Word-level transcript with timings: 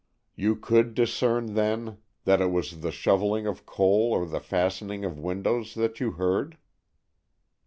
"You 0.35 0.55
could 0.55 0.95
discern, 0.95 1.53
then, 1.53 1.99
that 2.23 2.41
it 2.41 2.49
was 2.49 2.79
the 2.81 2.89
shovelling 2.89 3.45
of 3.45 3.67
coal 3.67 4.09
or 4.17 4.25
the 4.25 4.39
fastening 4.39 5.05
of 5.05 5.19
windows 5.19 5.75
that 5.75 5.99
you 5.99 6.13
heard?" 6.13 6.57